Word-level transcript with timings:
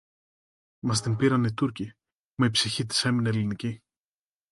Μας 0.79 1.01
την 1.01 1.15
πήραν 1.15 1.43
οι 1.43 1.53
Τούρκοι, 1.53 1.93
μα 2.35 2.45
η 2.45 2.49
ψυχή 2.49 2.85
της 2.85 3.05
έμεινε 3.05 3.29
ελληνική 3.29 3.81